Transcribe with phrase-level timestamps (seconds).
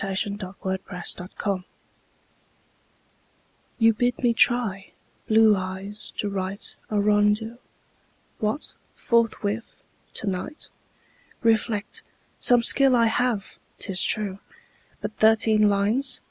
[0.03, 0.79] Austin Dobson
[1.37, 1.63] "You Bid Me Try"
[3.77, 4.93] YOU bid me try,
[5.27, 7.59] blue eyes, to write A Rondeau.
[8.39, 8.73] What!
[8.95, 9.83] forthwith?
[10.15, 10.71] tonight?
[11.43, 12.01] Reflect.
[12.39, 14.39] Some skill I have, 'tis true;
[15.01, 16.19] But thirteen lines!